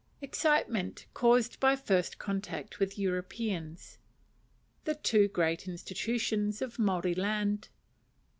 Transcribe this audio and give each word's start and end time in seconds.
Excitement 0.19 1.05
caused 1.13 1.59
by 1.59 1.75
first 1.75 2.17
Contact 2.17 2.79
with 2.79 2.97
Europeans. 2.97 3.99
The 4.85 4.95
two 4.95 5.27
great 5.27 5.67
Institutions 5.67 6.59
of 6.59 6.79
Maori 6.79 7.13
Land. 7.13 7.69